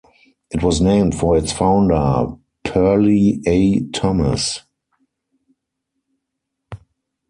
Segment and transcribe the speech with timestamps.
[0.49, 3.81] It was named for its founder, Perley A.
[3.91, 4.61] Thomas.